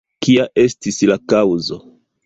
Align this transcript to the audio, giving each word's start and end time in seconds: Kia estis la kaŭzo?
Kia 0.27 0.47
estis 0.63 0.99
la 1.13 1.21
kaŭzo? 1.35 1.83